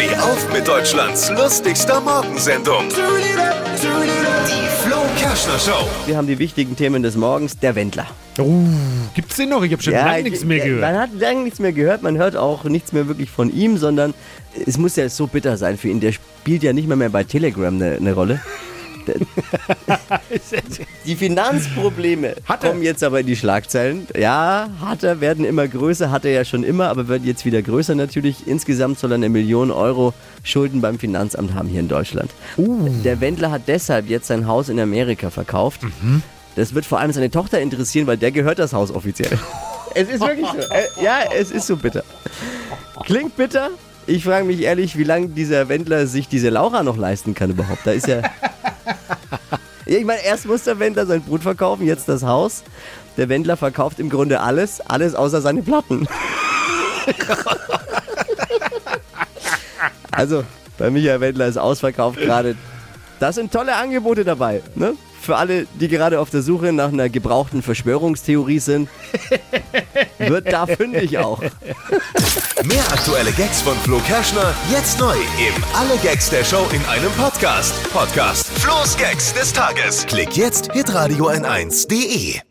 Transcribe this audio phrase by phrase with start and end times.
[0.00, 2.88] Steh auf mit Deutschlands lustigster Morgensendung.
[2.88, 5.86] Die Flo Kerschner Show.
[6.06, 7.58] Wir haben die wichtigen Themen des Morgens.
[7.58, 8.06] Der Wendler.
[8.38, 8.64] Oh,
[9.14, 9.62] gibt's den noch?
[9.62, 10.80] Ich habe schon lange nichts mehr gehört.
[10.80, 12.02] Man hat lange nichts mehr gehört.
[12.02, 14.14] Man hört auch nichts mehr wirklich von ihm, sondern
[14.66, 16.00] es muss ja so bitter sein für ihn.
[16.00, 18.40] Der spielt ja nicht mehr, mehr bei Telegram eine, eine Rolle.
[21.04, 24.06] Die Finanzprobleme Hat kommen jetzt aber in die Schlagzeilen.
[24.16, 27.62] Ja, hat er, werden immer größer, hat er ja schon immer, aber wird jetzt wieder
[27.62, 28.46] größer natürlich.
[28.46, 30.12] Insgesamt soll er eine Million Euro
[30.42, 32.30] Schulden beim Finanzamt haben hier in Deutschland.
[32.56, 35.80] Der Wendler hat deshalb jetzt sein Haus in Amerika verkauft.
[36.56, 39.38] Das wird vor allem seine Tochter interessieren, weil der gehört das Haus offiziell.
[39.92, 40.58] Es ist wirklich so.
[40.58, 42.04] Äh, ja, es ist so bitter.
[43.06, 43.70] Klingt bitter.
[44.06, 47.80] Ich frage mich ehrlich, wie lange dieser Wendler sich diese Laura noch leisten kann überhaupt.
[47.84, 48.22] Da ist ja.
[49.86, 52.62] Ja, ich meine, erst muss der Wendler sein Brut verkaufen, jetzt das Haus.
[53.16, 56.06] Der Wendler verkauft im Grunde alles, alles außer seine Platten.
[60.12, 60.44] also,
[60.78, 62.54] bei Michael Wendler ist ausverkauft gerade.
[63.20, 64.94] Da sind tolle Angebote dabei, ne?
[65.20, 68.88] Für alle, die gerade auf der Suche nach einer gebrauchten Verschwörungstheorie sind,
[70.18, 71.40] wird da fündig auch.
[71.40, 77.12] Mehr aktuelle Gags von Flo Kerschner jetzt neu im Alle Gags der Show in einem
[77.12, 77.74] Podcast.
[77.92, 80.06] Podcast Flo's Gags des Tages.
[80.06, 82.49] Klick jetzt hitradio n1.de.